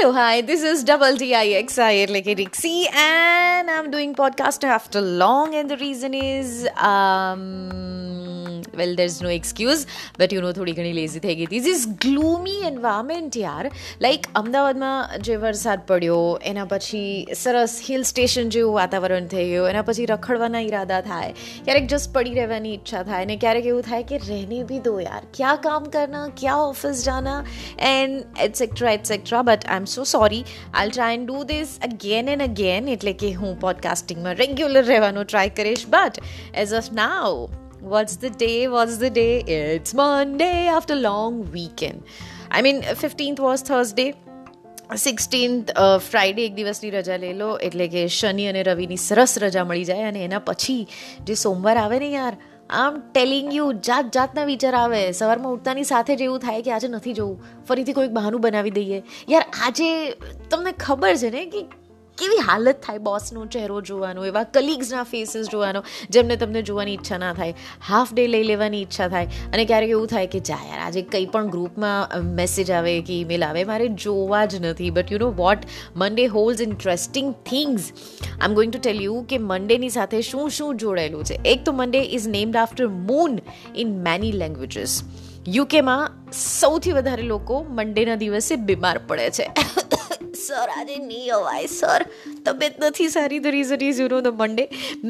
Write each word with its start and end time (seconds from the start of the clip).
Hello, 0.00 0.12
hi, 0.12 0.42
this 0.42 0.62
is 0.62 0.84
Double 0.84 1.16
D-I-X-I, 1.16 2.04
like 2.04 2.24
Rixi, 2.24 2.86
and 2.94 3.68
I'm 3.68 3.90
doing 3.90 4.14
podcast 4.14 4.62
after 4.62 5.00
long, 5.00 5.56
and 5.56 5.68
the 5.68 5.76
reason 5.76 6.14
is, 6.14 6.68
um, 6.76 8.37
well 8.76 8.94
there 8.96 9.06
is 9.06 9.18
no 9.22 9.30
excuse 9.30 9.84
but 10.18 10.32
you 10.32 10.42
know 10.42 10.52
થોડી 10.52 10.72
ઘણી 10.72 10.92
lazy 10.92 11.18
થઈ 11.18 11.34
ગઈ 11.34 11.46
this 11.46 11.66
is 11.66 11.86
gloomy 12.00 12.58
environment 12.66 13.38
યાર 13.38 13.70
like 14.00 14.28
અમદાવાદમાં 14.34 15.22
જે 15.22 15.36
વરસાદ 15.36 15.86
પડ્યો 15.86 16.20
એના 16.44 16.64
પછી 16.64 17.26
સરસ 17.36 17.76
હિલ 17.88 18.02
સ્ટેશન 18.02 18.48
જેવું 18.48 18.74
વાતાવરણ 18.74 19.26
થઈ 19.26 19.46
ગયું 19.50 19.70
એના 19.70 19.82
પછી 19.82 20.06
રખડવાના 20.06 20.60
ઈરાદા 20.60 21.00
થાય 21.00 21.32
ક્યારેક 21.64 21.86
જસ્ટ 21.86 22.14
પડી 22.14 22.34
રહેવાની 22.34 22.74
ઈચ્છા 22.74 23.02
થાય 23.02 23.24
ને 23.24 23.36
ક્યારેક 23.36 23.66
એવું 23.66 23.82
થાય 23.82 24.02
કે 24.02 24.22
રહેને 24.28 24.58
ભી 24.64 24.80
દો 24.80 24.94
યાર 25.00 25.22
ક્યાં 25.34 25.62
કામ 25.62 25.90
કરના 25.90 26.24
ક્યાં 26.36 26.64
ઓફિસ 26.66 27.04
જાના 27.04 27.38
and 27.90 28.44
etcetera 28.44 28.92
etcetera 28.92 29.42
but 29.42 29.68
I 29.68 29.78
am 29.78 29.84
so 29.84 30.04
sorry 30.04 30.42
I 30.74 30.90
try 30.90 31.14
and 31.14 31.30
do 31.30 31.44
this 31.44 31.76
again 31.84 32.28
and 32.28 32.42
again 32.42 32.88
એટલે 32.88 33.14
કે 33.18 33.32
હું 33.34 33.56
પોડકાસ્ટિંગમાં 33.60 34.36
રેગ્યુલર 34.36 34.84
રહેવાનો 34.84 35.24
ટ્રાય 35.24 35.54
કરીશ 35.56 35.86
but 35.88 36.24
as 36.56 36.72
of 36.72 36.92
now 36.92 37.32
What's 37.80 38.16
the 38.16 38.28
day? 38.28 38.66
What's 38.66 38.96
the 38.96 39.08
day? 39.08 39.40
It's 39.40 39.94
Monday 39.94 40.66
after 40.68 40.96
long 40.96 41.50
weekend. 41.52 42.02
I 42.50 42.60
mean, 42.60 42.82
15th 42.82 43.38
was 43.40 43.62
Thursday. 43.62 44.14
Sixteenth 44.96 45.70
Friday 46.00 46.44
એક 46.44 46.54
દિવસની 46.54 46.90
રજા 46.90 47.16
લઈ 47.16 47.32
લો 47.32 47.48
એટલે 47.60 47.86
કે 47.88 48.02
શનિ 48.08 48.44
અને 48.48 48.62
રવિની 48.62 48.96
સરસ 48.96 49.34
રજા 49.38 49.64
મળી 49.64 49.84
જાય 49.84 50.06
અને 50.08 50.20
એના 50.24 50.38
પછી 50.38 50.84
જે 51.24 51.34
સોમવાર 51.34 51.74
આવે 51.76 51.98
ને 51.98 52.08
યાર 52.10 52.30
આમ 52.70 52.96
ટેલિંગ 53.14 53.50
યુ 53.52 53.66
જાત 53.88 54.08
જાતના 54.12 54.44
વિચાર 54.44 54.72
આવે 54.74 55.02
સવારમાં 55.12 55.52
ઉઠતાની 55.52 55.82
સાથે 55.82 56.12
જ 56.14 56.22
એવું 56.22 56.40
થાય 56.40 56.62
કે 56.62 56.72
આજે 56.72 56.88
નથી 56.88 57.12
જવું 57.12 57.36
ફરીથી 57.68 57.92
કોઈક 57.92 58.10
બહાનું 58.10 58.40
બનાવી 58.40 58.70
દઈએ 58.70 59.02
યાર 59.28 59.44
આજે 59.66 59.90
તમને 60.50 60.72
ખબર 60.86 61.14
છે 61.16 61.30
ને 61.36 61.44
કે 61.46 61.62
કેવી 62.18 62.36
હાલત 62.36 62.80
થાય 62.86 62.98
બોસનો 62.98 63.46
ચહેરો 63.46 63.80
જોવાનો, 63.80 64.24
એવા 64.24 64.42
કલીગ્સના 64.42 65.02
ફેસીસ 65.02 65.46
જોવાનો, 65.46 65.82
જેમને 66.10 66.36
તમને 66.36 66.62
જોવાની 66.62 66.94
ઈચ્છા 66.94 67.18
ના 67.18 67.32
થાય. 67.32 67.54
હાફ 67.88 68.14
ડે 68.14 68.26
લઈ 68.26 68.42
લેવાની 68.42 68.82
ઈચ્છા 68.82 69.08
થાય. 69.08 69.26
અને 69.52 69.64
ક્યારેક 69.64 69.90
એવું 69.90 70.06
થાય 70.06 70.26
કે, 70.26 70.40
જા 70.40 70.54
યાર, 70.54 70.80
આજે 70.80 71.02
કંઈ 71.02 71.26
પણ 71.26 71.48
ગ્રુપમાં 71.48 72.24
મેસેજ 72.24 72.70
આવે 72.70 73.00
કે 73.00 73.20
ઈમેલ 73.20 73.44
આવે, 73.44 73.64
મારે 73.64 73.88
જોવા 73.88 74.44
જ 74.44 74.54
નથી. 74.64 74.90
But 74.90 75.12
you 75.12 75.18
know 75.18 75.30
what 75.30 75.58
Monday 75.96 76.26
holds 76.26 76.60
interesting 76.60 77.34
things 77.46 77.92
I 78.40 78.48
am 78.48 78.54
going 78.54 78.72
to 78.72 78.78
tell 78.78 79.00
you 79.00 79.24
કે 79.28 79.38
મંડેની 79.38 79.88
સાથે 79.88 80.20
શું 80.22 80.50
શું 80.50 80.76
જોડાયેલું 80.76 81.24
છે. 81.24 81.40
એક 81.44 81.64
તો 81.64 81.72
Monday 81.72 81.98
is 81.98 82.28
named 82.28 82.56
after 82.56 82.88
moon 82.88 83.38
in 83.76 84.02
many 84.02 84.32
languages 84.32 85.02
યુકેમાં 85.48 86.10
સૌથી 86.32 86.92
વધારે 86.92 87.22
લોકો 87.22 87.64
મંડેના 87.68 88.14
દિવસે 88.14 88.56
બીમાર 88.56 88.98
પડે 88.98 89.30
છે. 89.30 89.50
સર 90.48 90.68
આજે 90.76 90.96
નહીં 91.06 91.34
અવાય 91.38 91.72
સર 91.72 92.06
તબિયત 92.46 92.80
નથી 92.84 93.10
સારી 93.16 93.42
the 93.46 93.56
reason 93.56 93.88
is 93.88 94.04
you 94.04 94.12
know 94.14 94.22
the 94.28 94.40
Monday 94.44 94.64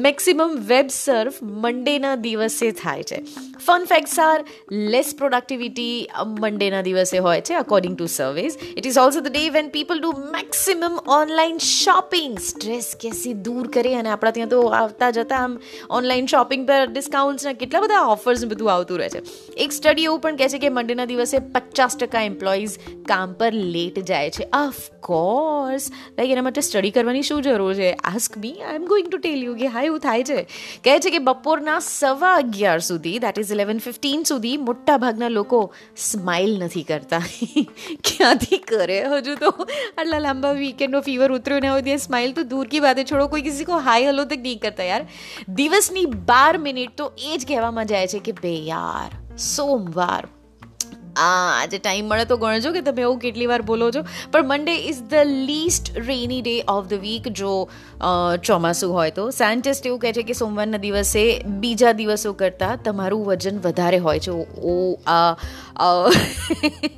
maximum 0.07 0.57
web 0.73 0.97
surf 0.97 1.39
મંડેના 1.67 2.17
દિવસે 2.25 2.67
થાય 2.81 3.09
છે. 3.13 3.23
Fun 3.65 3.85
facts 3.89 4.19
are 4.19 4.45
less 4.71 5.15
productivity 5.17 6.09
મંડેના 6.39 6.81
દિવસે 6.81 7.17
હોય 7.17 7.41
છે 7.41 7.53
according 7.53 7.97
to 7.97 8.05
surveys 8.05 8.57
it 8.77 8.87
is 8.87 8.97
also 8.97 9.19
the 9.19 9.27
day 9.27 9.49
when 9.49 9.69
people 9.69 9.99
do 9.99 10.11
maximum 10.11 10.99
online 11.07 11.57
shopping 11.57 12.39
stress 12.39 12.95
કેસી 13.01 13.33
દૂર 13.33 13.67
કરે 13.67 13.95
અને 13.95 14.09
આપણા 14.09 14.31
ત્યાં 14.31 14.49
તો 14.49 14.61
આવતા 14.61 15.11
જતા 15.11 15.35
આમ 15.35 15.59
ઓનલાઈન 15.89 16.25
શોપિંગ 16.25 16.67
પર 16.67 16.87
ડિસ્કાઉન્ટ્સના 16.91 17.53
કેટલા 17.53 17.81
બધા 17.81 18.01
ઓફર્સ 18.01 18.45
બધું 18.45 18.73
આવતું 18.73 18.99
રહે 18.99 19.09
છે. 19.09 19.21
એક 19.57 19.71
સ્ટડી 19.71 20.03
એવું 20.03 20.19
પણ 20.19 20.35
કહે 20.35 20.49
છે 20.49 20.57
કે 20.57 20.69
મંડેના 20.69 21.05
દિવસે 21.05 21.39
પચાસ 21.39 21.97
ટકા 21.97 22.21
એમ્પ્લોઈઝ 22.21 22.77
કામ 23.07 23.33
પર 23.33 23.53
લેટ 23.53 23.99
જાય 23.99 24.29
છે. 24.29 24.49
ઓફકોર્સ 24.55 25.91
લાઈક 26.17 26.31
એના 26.31 26.41
માટે 26.41 26.61
સ્ટડી 26.61 26.91
કરવાની 26.91 27.21
શું 27.21 27.41
જરૂર 27.41 27.73
છે? 27.73 27.91
Ask 27.91 28.37
me 28.37 28.51
I 28.51 28.75
am 28.75 28.85
going 28.85 29.09
to 29.09 29.17
tell 29.17 29.43
you 29.43 29.55
કે 29.55 29.67
હા, 29.67 29.83
એવું 29.83 29.99
થાય 29.99 30.23
છે. 30.23 30.43
કહે 30.83 30.99
છે 30.99 31.09
કે 31.09 31.19
બપોરના 31.19 31.79
સવા 31.79 32.33
અગિયાર 32.33 32.79
સુધી 32.79 33.19
દેટ 33.19 33.39
ઇઝ 33.39 33.48
ઇલેવન 33.51 33.79
ફિફ્ટીન 33.79 34.23
સુધી 34.23 34.55
મોટા 34.57 34.97
ભાગના 34.97 35.29
લોકો 35.29 35.59
સ્માઇલ 35.95 36.55
નથી 36.59 36.83
કરતા 36.83 37.21
ક્યાંથી 38.03 38.61
કરે 38.63 38.99
હજુ 39.07 39.35
તો 39.35 39.53
આટલા 39.67 40.19
લાંબા 40.19 40.53
વીકેન્ડનો 40.53 41.01
ફીવર 41.01 41.29
ઉતર્યો 41.31 41.59
ને 41.59 41.69
હોય 41.69 41.97
સ્માઇલ 41.97 42.33
તો 42.33 42.47
દૂર 42.47 42.65
કી 42.67 42.79
બાત 42.79 43.03
છોડો 43.03 43.27
કોઈ 43.27 43.41
કિસી 43.41 43.65
કો 43.65 43.79
હાઈ 43.81 44.09
હલો 44.09 44.25
તક 44.25 44.41
નહીં 44.41 44.59
કરતા 44.59 44.83
યાર 44.83 45.03
દિવસની 45.53 46.05
બાર 46.25 46.51
મિનિટ 46.61 46.97
તો 46.97 47.11
એ 47.17 47.37
જ 47.37 47.45
કહેવામાં 47.45 47.85
જાય 47.85 48.07
છે 48.07 48.19
કે 48.19 48.37
બે 48.41 48.55
યાર 48.65 49.09
સોમવાર 49.37 50.21
આ 51.19 51.29
આજે 51.53 51.77
ટાઈમ 51.77 52.09
મળે 52.13 52.25
તો 52.31 52.37
ગણજો 52.43 52.73
કે 52.77 52.81
તમે 52.87 53.05
એવું 53.05 53.19
કેટલી 53.25 53.49
વાર 53.51 53.59
બોલો 53.69 53.91
છો. 53.95 54.03
પણ 54.33 54.49
Monday 54.51 54.75
is 54.91 55.01
the 55.13 55.33
least 55.49 55.91
rainy 56.09 56.41
day 56.47 56.55
of 56.75 56.89
the 56.91 57.05
week 57.05 57.29
જો 57.41 57.53
ચોમાસું 58.49 58.93
હોય 58.97 59.15
તો. 59.19 59.25
સાયન્ટિસ્ટ 59.37 59.89
એવું 59.91 59.99
કહે 60.05 60.13
છે 60.19 60.25
કે 60.29 60.37
સોમવારના 60.41 60.83
દિવસે 60.85 61.23
બીજા 61.63 61.93
દિવસો 62.01 62.33
કરતાં 62.43 62.83
તમારું 62.89 63.25
વજન 63.31 63.63
વધારે 63.65 63.99
હોય 64.07 64.25
છે. 64.27 64.37
ઓ, 64.73 64.75
આ 65.07 65.35
આઈ 65.87 66.91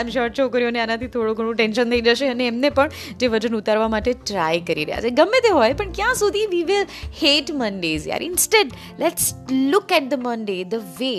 એમ 0.00 0.10
શ્યોર 0.14 0.28
છોકરીઓને 0.38 0.80
આનાથી 0.84 1.10
થોડું 1.16 1.38
ઘણું 1.40 1.60
ટેન્શન 1.60 1.94
થઈ 1.94 2.04
જશે 2.08 2.32
અને 2.34 2.44
એમને 2.46 2.70
પણ 2.78 2.96
જે 3.22 3.30
વજન 3.34 3.58
ઉતારવા 3.60 3.90
માટે 3.96 4.10
ટ્રાય 4.22 4.64
કરી 4.70 4.88
રહ્યા 4.90 5.04
છે. 5.06 5.14
ગમે 5.20 5.42
તે 5.46 5.54
હોય, 5.58 5.78
પણ 5.82 5.94
ક્યાં 6.00 6.18
સુધી 6.22 6.46
વી 6.54 6.64
વિલ 6.72 6.88
હેટ 7.22 7.54
મંડેઝ 7.62 8.08
યાર. 8.12 8.22
Instead 8.30 8.74
let's 9.04 9.30
look 9.74 9.96
at 9.98 10.10
the 10.14 10.26
Monday 10.26 10.58
the 10.74 10.90
way 11.00 11.14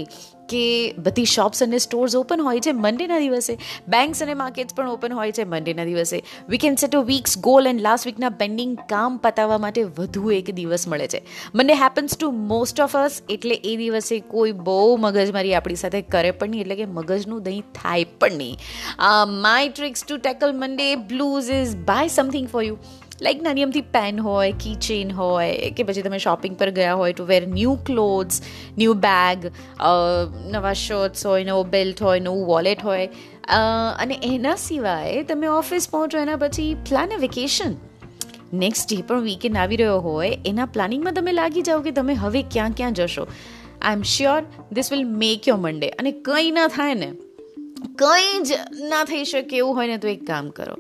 કે 0.51 0.61
બધી 1.05 1.31
શોપ્સ 1.33 1.63
અને 1.65 1.77
સ્ટોર્સ 1.85 2.15
ઓપન 2.19 2.43
હોય 2.47 2.63
છે 2.67 2.73
મંડેના 2.85 3.19
દિવસે. 3.23 3.51
બેંક્સ 3.95 4.23
અને 4.25 4.33
માર્કેટ્સ 4.41 4.77
પણ 4.77 4.91
ઓપન 4.95 5.15
હોય 5.19 5.35
છે 5.39 5.45
મંડેના 5.53 5.87
દિવસે. 5.89 6.15
We 6.51 6.61
can 6.65 6.79
set 6.83 6.97
a 6.99 7.03
week's 7.09 7.37
goal 7.47 7.71
and 7.71 7.85
last 7.87 8.09
વીકના 8.09 8.33
pending 8.41 8.75
કામ 8.93 9.19
પતાવવા 9.25 9.59
માટે 9.65 9.81
વધુ 9.99 10.35
એક 10.37 10.53
દિવસ 10.59 10.87
મળે 10.93 11.07
છે. 11.15 11.23
Monday 11.53 11.79
happens 11.83 12.17
to 12.17 12.31
most 12.53 12.83
of 12.87 12.97
us 13.03 13.19
એટલે 13.37 13.57
એ 13.71 13.75
દિવસે 13.83 14.15
કોઈ 14.35 14.55
બહુ 14.69 14.79
મગજમારી 15.05 15.55
આપણી 15.55 15.81
સાથે 15.83 16.01
કરે 16.15 16.31
પણ 16.31 16.55
નહીં, 16.55 16.63
એટલે 16.65 16.79
કે 16.81 16.89
મગજનું 16.99 17.43
દહીં 17.49 17.65
થાય 17.81 18.09
પણ 18.23 18.39
નહીં. 18.43 18.55
My 19.45 19.75
tricks 19.75 20.07
to 20.07 20.17
tackle 20.25 20.57
Monday 20.63 20.89
blues 21.11 21.53
is 21.59 21.75
by 21.91 22.15
something 22.15 22.49
for 22.55 22.63
you 22.69 22.79
like 23.21 23.41
નાની 23.43 23.63
અમથી 23.63 23.81
પેન 23.95 24.19
હોય 24.19 24.51
કી 24.63 24.75
ચેન 24.87 25.11
હોય, 25.11 25.71
કે 25.77 25.83
પછી 25.83 26.01
તમે 26.01 26.19
શોપિંગ 26.19 26.55
પર 26.59 26.69
ગયા 26.71 26.95
હોય 27.01 27.13
to 27.13 27.25
wear 27.25 27.41
new 27.49 27.75
clothes 27.87 28.41
new 28.77 28.95
bag 29.05 29.51
નવા 30.51 30.73
શર્ટ્સ 30.83 31.25
હોય, 31.25 31.43
નવો 31.43 31.63
બેલ્ટ 31.75 32.01
હોય, 32.01 32.19
નવું 32.19 32.47
વોલેટ 32.47 32.81
હોય. 32.83 33.05
અને 33.99 34.15
એના 34.23 34.55
સિવાય 34.59 35.23
તમે 35.23 35.47
ઓફિસ 35.49 35.89
પહોંચો, 35.89 36.17
એના 36.19 36.35
પછી 36.37 36.73
plan 36.89 37.09
a 37.09 37.21
vacation 37.21 37.77
next 38.59 38.91
day 38.91 39.03
પણ 39.07 39.21
વીકેન્ડ 39.21 39.57
આવી 39.57 39.77
રહ્યો 39.77 39.97
હોય, 40.01 40.29
એના 40.45 40.67
પ્લાનિંગમાં 40.67 41.13
તમે 41.13 41.31
લાગી 41.31 41.61
જાઓ 41.61 41.81
કે 41.81 41.91
તમે 41.91 42.13
હવે 42.15 42.41
ક્યાં 42.53 42.77
ક્યાં 42.77 42.93
જશો. 42.93 43.25
I 43.81 43.95
am 43.95 44.05
sure 44.11 44.39
this 44.71 44.91
will 44.91 45.03
make 45.17 45.47
your 45.47 45.59
Monday 45.59 45.89
અને 45.89 46.11
કંઈ 46.27 46.51
ના 46.51 46.67
થાય 46.67 46.95
ને, 46.95 47.09
કંઈ 47.99 48.39
જ 48.43 48.57
ના 48.89 49.03
થઈ 49.03 49.23
શકે 49.23 49.57
એવું 49.57 49.75
હોય 49.75 49.87
ને 49.87 49.97
તો 49.97 50.07
એક 50.07 50.25
કામ 50.27 50.49
કરો. 50.51 50.77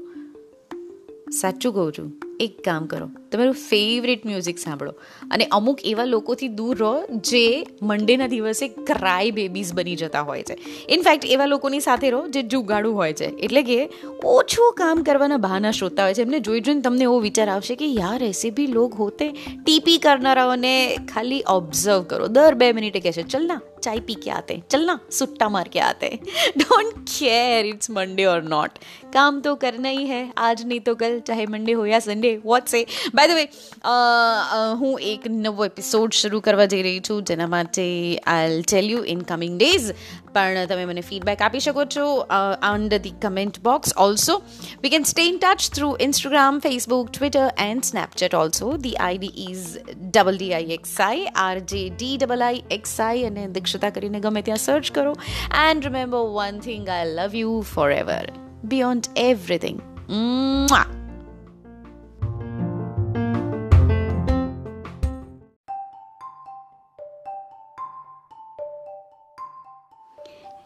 સાચું 1.31 1.73
કહું 1.73 1.93
છું. 1.93 2.09
એક 2.39 2.61
કામ 2.63 2.87
કરો. 2.87 3.09
તમારું 3.31 3.53
ફેવરેટ 3.53 4.25
મ્યુઝિક 4.25 4.59
સાંભળો. 4.59 4.93
અને 5.31 5.47
અમુક 5.51 5.85
એવા 5.85 6.05
લોકોથી 6.05 6.47
દૂર 6.47 6.77
રહો 6.77 6.93
જે 7.29 7.43
મંડેના 7.81 8.27
દિવસે 8.27 8.67
ક્રાય 8.67 9.31
બેબીઝ 9.31 9.73
બની 9.73 9.95
જતા 9.95 10.21
હોય 10.21 10.43
છે. 10.43 10.57
ઇનફેક્ટ 10.89 11.25
એવા 11.25 11.45
લોકોની 11.45 11.79
સાથે 11.79 12.09
રહો 12.09 12.27
જે 12.27 12.41
જુગાડું 12.43 12.95
હોય 12.95 13.13
છે. 13.13 13.25
એટલે 13.25 13.63
કે 13.63 13.79
ઓછું 14.25 14.73
કામ 14.73 15.03
કરવાના 15.03 15.37
બહાના 15.37 15.71
શોધતા 15.71 16.03
હોય 16.03 16.13
છે. 16.13 16.21
એમને 16.21 16.39
જોઈ 16.39 16.59
જોઈને 16.59 16.81
તમને 16.81 17.03
એવો 17.03 17.19
વિચાર 17.19 17.49
આવશે 17.49 17.75
કે 17.75 17.87
યાર 17.87 18.19
રેસીપી 18.19 18.55
બી 18.59 18.73
લોગ 18.73 18.93
હોતે 18.93 19.27
ટીપી 19.65 19.97
કરનારાઓને 19.97 20.73
ખાલી 21.13 21.43
ઓબ્ઝર્વ 21.49 22.03
કરો. 22.03 22.27
દર 22.27 22.55
બે 22.55 22.71
મિનિટે 22.73 22.99
કહેશે 22.99 23.23
ચલ 23.23 23.45
ના, 23.47 23.59
ચાય 23.81 23.99
પી 23.99 24.13
કે 24.13 24.31
આતે. 24.31 24.55
ચલના 24.69 24.99
સુટ્ટા 25.11 25.49
માર 25.49 25.67
કે 25.67 25.79
આતે. 25.79 26.09
Don't 26.57 26.97
care 27.11 27.65
it's 27.65 27.89
Monday 27.89 28.25
or 28.25 28.41
not 28.43 28.79
કામ 29.13 29.39
તો 29.41 29.55
કરના 29.55 29.89
હી 29.89 30.05
હૈ, 30.05 30.23
આજ 30.37 30.65
નહીં 30.65 30.83
તો 30.83 30.95
કલ, 30.95 31.19
ચાહે 31.19 31.45
મંડે 31.45 31.73
હો 31.73 31.85
યા 31.85 31.99
Sunday 31.99 32.31
what's 32.45 32.75
a 32.75 32.83
by 33.19 33.27
the 33.27 33.37
way 33.39 33.45
હું 34.81 34.95
એક 35.09 35.27
નવો 35.37 35.65
એપિસોડ 35.65 36.17
શરૂ 36.19 36.41
કરવા 36.47 36.69
જઈ 36.73 36.81
રહી 36.81 37.03
છું, 37.09 37.23
જેના 37.23 37.49
માટે 37.55 37.83
I 38.35 38.61
tell 38.71 38.89
you 38.95 39.03
in 39.13 39.21
coming 39.31 39.59
days 39.59 39.91
પણ 40.33 40.69
તમે 40.71 40.85
મને 40.85 41.03
ફીડબેક 41.09 41.41
આપી 41.41 41.63
શકો 41.65 41.85
છો 41.95 42.05
under 42.69 42.99
the 43.05 43.15
comment 43.21 43.59
box 43.63 43.95
also 43.97 44.37
we 44.83 44.93
can 44.95 45.07
stay 45.11 45.25
in 45.27 45.39
touch 45.43 45.71
through 45.77 45.89
Instagram 46.07 46.59
Facebook 46.59 47.09
Twitter 47.09 47.47
and 47.65 47.83
Snapchat 47.83 48.35
also 48.35 48.73
the 48.77 48.95
ID 49.07 49.33
is 49.47 49.65
double 50.09 50.37
D 50.37 50.53
I 50.53 50.77
X 50.77 50.93
I 51.07 51.25
R 51.45 51.55
J 51.73 51.83
D 51.89 52.17
double 52.17 52.45
I 52.49 52.63
X 52.71 52.95
I 53.07 53.25
અને 53.31 53.47
દીક્ષિતા 53.57 53.93
કરીને 53.97 54.19
ગમે 54.19 54.45
ત્યાં 54.51 54.63
search 54.65 54.93
કરો. 54.99 55.15
And 55.65 55.89
remember 55.89 56.23
one 56.37 56.59
thing 56.59 56.93
I 56.97 57.11
love 57.15 57.35
you 57.35 57.57
forever 57.97 58.31
beyond 58.65 59.11
everything 59.25 59.83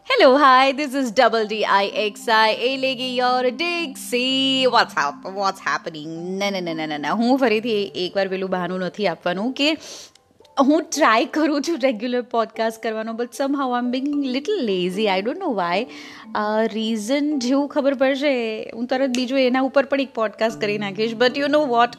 Hello, 0.06 0.36
hi, 0.36 0.72
this 0.72 0.94
is 0.94 1.10
double 1.10 1.46
D 1.46 1.64
I 1.64 1.86
X 2.02 2.28
I 2.28 2.50
A 2.60 2.76
લેગી 2.76 3.16
your 3.16 3.46
Dixie. 3.46 4.66
What's 4.66 4.96
up? 4.96 5.22
What's 5.36 5.60
happening? 5.60 6.10
ના 6.38 6.50
ના 6.50 6.60
ના 6.60 6.86
ના 6.86 6.98
ના 6.98 7.12
હું 7.12 7.38
ફરીથી 7.38 7.92
એકવાર 7.96 8.28
પેલું 8.28 8.50
બહાનું 8.50 8.78
નથી 8.78 9.06
આપવાનું 9.06 9.52
કે 9.52 9.70
હું 10.60 10.82
ટ્રાય 10.82 11.24
કરું 11.24 11.62
છું 11.62 11.78
રેગ્યુલર 11.78 12.22
પોડકાસ્ટ 12.22 12.82
કરવાનો 12.82 13.12
but 13.12 13.32
somehow 13.56 13.72
am 13.72 13.90
being 13.90 14.24
little 14.24 14.60
lazy 14.62 15.08
I 15.08 15.22
don't 15.22 15.38
know 15.38 15.54
why 15.54 15.86
reason 16.72 17.38
જેવું 17.38 17.68
ખબર 17.68 17.94
પડશે 17.94 18.34
હું 18.74 18.86
તરત 18.86 19.16
બીજું 19.16 19.40
એના 19.40 19.60
ઉપર 19.60 19.84
પણ 19.84 20.00
એક 20.00 20.14
પોડકાસ્ટ 20.14 20.60
કરી 20.60 20.78
નાખીશ 20.78 21.14
બટ 21.14 21.38
યુ 21.38 21.48
નો 21.48 21.66
વોટ 21.66 21.90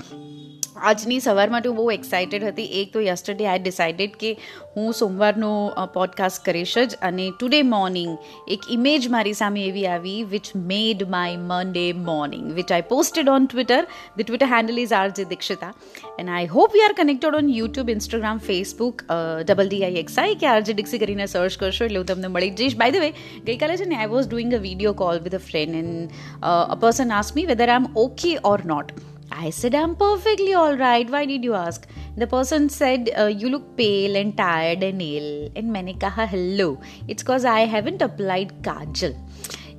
આજની 0.81 1.19
સવાર 1.19 1.49
માટે 1.49 1.69
હું 1.69 1.77
બહુ 1.77 1.91
એક્સાઇટેડ 1.91 2.43
હતી. 2.43 2.65
એક 2.65 2.93
તો 2.93 2.99
યસ્ટરડે 2.99 3.47
આઈ 3.47 3.59
ડિસાઇડેડ 3.59 4.11
કે 4.19 4.37
હું 4.77 4.93
સોમવારનો 4.93 5.71
પોડકાસ્ટ 5.93 6.45
કરીશ 6.45 6.77
જ 6.77 6.95
અને 7.01 7.31
ટુડે 7.39 7.61
મોર્નિંગ 7.61 8.17
એક 8.47 8.59
ઇમેજ 8.69 9.09
મારી 9.09 9.33
સામે 9.33 9.65
એવી 9.65 9.87
આવી 9.87 10.23
which 10.23 10.41
made 10.55 11.09
my 11.09 11.37
Monday 11.37 11.93
morning 11.93 12.53
which 12.53 12.71
I 12.71 12.81
posted 12.81 13.29
on 13.29 13.45
Twitter 13.45 13.87
the 14.17 14.21
Twitter 14.21 14.45
handle 14.45 14.79
is 14.79 14.93
R 14.93 15.09
J 15.09 15.23
Dikshita 15.23 15.73
and 16.19 16.29
I 16.29 16.45
hope 16.45 16.71
you 16.75 16.83
are 16.83 16.93
connected 16.93 17.35
on 17.35 17.49
YouTube 17.49 17.89
Instagram 17.89 18.37
Facebook 18.37 19.01
double 19.45 19.69
D 19.69 19.83
I 19.83 19.93
X I 19.93 20.35
K 20.35 20.47
R J 20.47 20.73
Dixie 20.73 20.97
કરીને 20.97 21.25
search 21.25 21.57
કરશો 21.57 21.85
એટલે 21.85 21.97
હું 21.97 22.05
તમને 22.05 22.27
મળી 22.27 22.49
જઈશ. 22.49 22.77
By 22.77 22.91
the 22.91 22.95
way 22.95 23.09
ગઈકાલે 23.45 23.77
છે 23.77 23.85
ને 23.85 23.95
I 23.95 24.07
was 24.07 24.29
doing 24.29 24.53
a 24.53 24.57
video 24.57 24.93
call 24.93 25.19
with 25.19 25.35
a 25.35 25.37
friend 25.37 25.75
and 25.75 26.09
a 26.43 26.75
person 26.75 27.11
ask 27.11 27.35
me 27.35 27.45
whether 27.45 27.69
I 27.69 27.75
am 27.75 27.97
okay 27.97 28.37
or 28.43 28.59
not 28.65 28.91
I 29.34 29.50
said, 29.50 29.74
I'm 29.74 29.94
perfectly 29.96 30.54
all 30.54 30.76
right. 30.76 31.08
Why 31.08 31.24
did 31.24 31.44
you 31.44 31.54
ask? 31.54 31.86
The 32.16 32.26
person 32.26 32.68
said, 32.68 33.10
uh, 33.16 33.26
You 33.26 33.48
look 33.48 33.76
pale 33.76 34.16
and 34.16 34.36
tired 34.36 34.82
and 34.82 35.02
ill. 35.02 35.50
And 35.56 35.72
मैंने 35.72 35.94
कहा 36.00 36.28
hello. 36.28 36.80
It's 37.08 37.22
because 37.22 37.44
I 37.46 37.60
haven't 37.66 38.02
applied 38.02 38.52
kajal. 38.62 39.14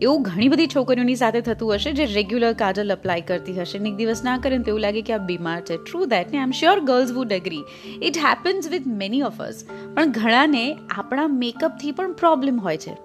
એવું 0.01 0.23
ઘણી 0.23 0.47
બધી 0.49 0.67
છોકરીઓની 0.67 1.15
સાથે 1.15 1.41
થતું 1.41 1.73
હશે 1.75 1.91
જે 1.91 2.05
regular 2.13 2.53
કાજલ 2.53 2.93
apply 2.93 3.21
કરતી 3.21 3.53
હશે 3.57 3.79
ને 3.79 3.89
એક 3.89 3.97
દિવસ 3.97 4.23
ના 4.23 4.37
કરે 4.37 4.57
તો 4.57 4.71
એવું 4.71 4.81
લાગે 4.81 5.01
કે 5.01 5.13
આ 5.13 5.19
બીમાર 5.27 5.57
છે 5.61 5.77
ટ્રુ 5.77 6.01
દેટ 6.05 6.31
ને 6.31 6.39
I 6.39 6.49
am 6.49 6.55
sure 6.61 6.75
girls 6.79 7.13
would 7.17 7.35
agree 7.37 7.61
it 8.09 8.17
happens 8.23 8.71
with 8.71 8.87
many 9.03 9.21
of 9.29 9.41
us 9.41 9.61
પણ 9.69 10.11
ઘણાને 10.11 10.65
આપણા 10.97 11.27
મેકઅપથી 11.35 11.91
પણ 11.91 12.17
પ્રોબ્લેમ 12.23 12.59
હોય 12.59 12.77
છે 12.77 12.97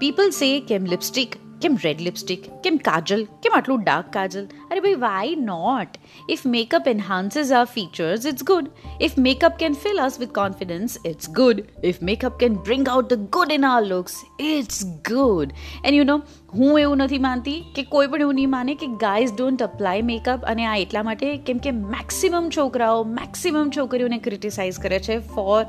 પીપલ 0.00 0.34
સે 0.40 0.50
કેમ 0.72 0.90
લિપસ્ટિક 0.94 1.38
કેમ 1.61 1.77
રેડ 1.83 2.01
લિપસ્ટિક 2.01 2.47
કેમ 2.63 2.77
કાજલ 2.87 3.23
કેમ 3.43 3.55
આટલું 3.55 3.83
ડાર્ક 3.83 4.09
કાજલ 4.13 4.43
અરે 4.71 4.79
ભાઈ 4.79 4.95
why 4.95 5.35
not 5.41 5.97
if 6.29 6.43
makeup 6.47 6.89
enhances 6.91 7.51
our 7.51 7.63
features 7.65 8.25
it's 8.25 8.43
good 8.43 8.71
if 9.01 9.17
makeup 9.19 9.57
can 9.57 9.77
fill 9.85 10.03
us 10.03 10.19
with 10.19 10.33
confidence 10.33 10.97
it's 11.05 11.31
good 11.31 11.63
if 11.83 12.01
makeup 12.01 12.39
can 12.39 12.59
bring 12.61 12.87
out 12.87 13.09
the 13.09 13.25
good 13.31 13.55
in 13.57 13.65
our 13.65 13.81
looks 13.85 14.19
it's 14.47 14.83
good 15.09 15.55
and 15.83 15.95
you 15.95 16.03
know 16.03 16.19
હું 16.57 16.79
એવું 16.81 17.01
નથી 17.03 17.17
માનતી 17.17 17.55
કે 17.75 17.83
કોઈ 17.87 18.07
પણ 18.07 18.21
એવું 18.21 18.37
નહીં 18.39 18.51
માને 18.51 18.71
કે 18.75 18.87
ગાઈઝ 19.01 19.33
ડોન્ટ 19.33 19.63
અપ્લાય 19.63 20.05
મેકઅપ 20.05 20.45
અને 20.45 20.63
આ 20.65 20.75
એટલા 20.75 21.03
માટે 21.03 21.25
કેમ 21.41 21.59
કે 21.59 21.73
મેક્સિમમ 21.91 22.47
છોકરાઓ 22.49 23.03
મેક્સિમમ 23.11 23.69
છોકરીઓને 23.69 24.17
ક્રિટિસાઇઝ 24.19 24.79
કરે 24.79 24.99
છે 24.99 25.19
for 25.29 25.59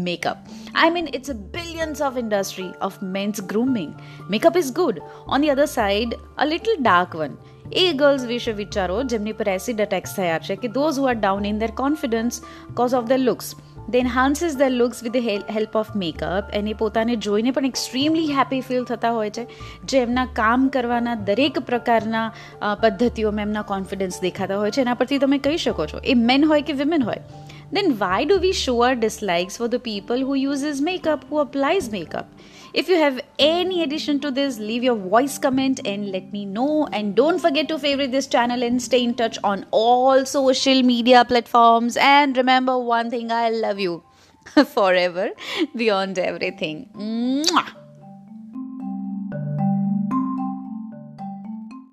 makeup 0.00 0.50
I 0.74 0.94
mean 0.96 1.10
it's 1.12 1.34
a 1.34 1.38
billions 1.52 2.02
of 2.02 2.18
industry 2.18 2.68
of 2.82 2.98
men's 3.12 3.44
grooming 3.46 3.94
makeup 4.30 4.56
is 4.56 4.72
good 4.72 5.02
on 5.06 5.46
the 5.46 5.54
other 5.54 5.68
side 5.70 6.18
a 6.36 6.48
little 6.50 6.80
dark 6.80 7.18
one 7.18 7.38
A 7.74 7.84
girls 7.94 8.24
વિશે 8.26 8.52
વિચારો 8.56 8.96
જેમની 9.06 9.34
પર 9.34 9.50
એસિડ 9.50 9.82
અટેક્સ 9.82 10.16
થયા 10.16 10.40
છે 10.40 10.56
કે 10.56 10.72
those 10.72 10.98
who 10.98 11.06
are 11.06 11.18
down 11.18 11.46
in 11.46 11.60
their 11.60 11.70
confidence 11.78 12.42
cause 12.74 12.98
of 13.00 13.06
the 13.06 13.22
looks 13.22 13.54
they 13.88 13.98
enhances 13.98 14.56
the 14.56 14.62
looks 14.70 15.02
with 15.02 15.12
the 15.12 15.28
help 15.50 15.76
of 15.76 15.96
makeup 15.96 16.54
એને 16.54 16.72
પોતાને 16.72 17.16
જોઈને 17.16 17.50
પણ 17.50 17.66
એક્સ્ટ્રીમલી 17.66 18.32
હેપી 18.32 18.60
ફીલ 18.60 18.84
થતા 18.84 19.10
હોય 19.10 19.30
છે. 19.30 19.46
જે 19.84 19.98
એમના 19.98 20.26
કામ 20.26 20.68
કરવાના 20.68 21.14
દરેક 21.14 21.58
પ્રકારના 21.58 22.32
પદ્ધતિઓમાં 22.80 23.42
એમના 23.42 23.62
કોન્ફિડન્સ 23.62 24.20
દેખાતા 24.20 24.56
હોય 24.56 24.70
છે. 24.70 24.80
એના 24.80 24.94
પરથી 24.94 25.18
તમે 25.18 25.38
કહી 25.38 25.56
શકો 25.56 25.86
છો, 25.86 25.98
એ 26.04 26.14
મેન 26.14 26.44
હોય 26.44 26.62
કે 26.62 26.72
વિમેન 26.72 27.02
હોય? 27.02 27.20
Then 27.72 27.86
why 28.00 28.24
do 28.30 28.36
we 28.40 28.52
show 28.52 28.76
our 28.86 28.96
dislikes 29.02 29.54
for 29.56 29.68
the 29.74 29.78
people 29.78 30.18
who 30.26 30.34
uses 30.34 30.80
makeup, 30.80 31.22
who 31.30 31.38
applies 31.42 31.86
makeup? 31.92 32.26
If 32.74 32.88
you 32.88 32.96
have 32.96 33.20
any 33.38 33.82
addition 33.82 34.20
to 34.20 34.30
this 34.30 34.58
leave 34.58 34.82
your 34.82 34.94
voice 34.96 35.38
comment 35.38 35.80
and 35.84 36.10
let 36.10 36.32
me 36.32 36.44
know. 36.44 36.86
And 36.92 37.14
don't 37.14 37.38
forget 37.38 37.68
to 37.68 37.78
favorite 37.78 38.12
this 38.12 38.26
channel 38.26 38.62
and 38.62 38.80
stay 38.80 39.02
in 39.02 39.14
touch 39.14 39.38
on 39.44 39.66
all 39.70 40.24
social 40.24 40.82
media 40.82 41.24
platforms. 41.24 41.96
And 41.96 42.36
remember 42.36 42.78
one 42.78 43.10
thing 43.10 43.30
i 43.30 43.50
love 43.50 43.78
you 43.78 44.02
forever 44.66 45.30
beyond 45.76 46.18
everything. 46.18 46.88
Mwah! 46.94 47.81